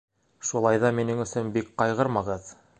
Шулай 0.51 0.79
ҙа 0.85 0.91
минең 1.01 1.21
өсөн 1.27 1.53
бик 1.59 1.71
ҡайғырмағыҙ. 1.83 2.53